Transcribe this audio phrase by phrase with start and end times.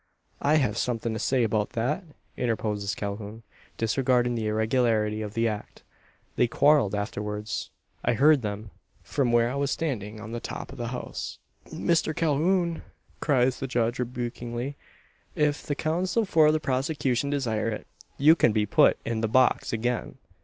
[0.41, 2.03] "I have something to say about that,"
[2.35, 3.43] interposes Calhoun,
[3.77, 5.83] disregarding the irregularity of the act;
[6.37, 7.69] "they quarrelled afterwards.
[8.03, 8.71] I heard them,
[9.03, 11.37] from where I was standing on the top of the house."
[11.69, 12.81] "Mr Calhoun!"
[13.19, 14.75] cries the judge rebukingly;
[15.35, 17.85] "if the counsel for the prosecution desire it,
[18.17, 20.17] you can be put in the box again.